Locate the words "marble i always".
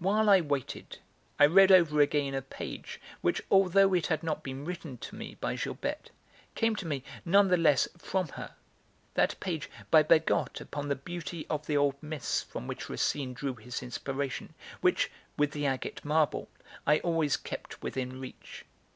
16.04-17.36